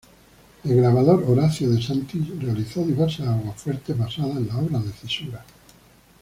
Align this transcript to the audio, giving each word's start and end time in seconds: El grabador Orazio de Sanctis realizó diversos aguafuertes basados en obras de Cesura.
El 0.63 0.77
grabador 0.77 1.23
Orazio 1.27 1.69
de 1.69 1.79
Sanctis 1.79 2.23
realizó 2.39 2.83
diversos 2.83 3.27
aguafuertes 3.27 3.95
basados 3.95 4.35
en 4.37 4.49
obras 4.49 4.83
de 4.83 4.93
Cesura. 4.93 5.45